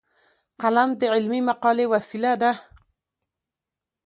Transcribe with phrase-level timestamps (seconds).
[0.61, 2.51] قلم د علمي مقالې وسیله ده